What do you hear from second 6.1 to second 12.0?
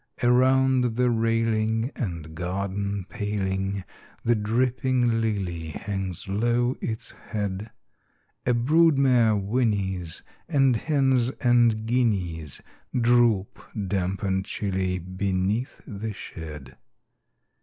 low its head: A brood mare whinnies; and hens and